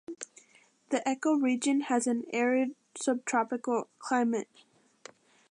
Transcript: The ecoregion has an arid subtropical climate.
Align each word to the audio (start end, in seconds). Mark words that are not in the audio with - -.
The 0.89 1.03
ecoregion 1.05 1.83
has 1.83 2.07
an 2.07 2.23
arid 2.33 2.73
subtropical 2.95 3.87
climate. 3.99 4.47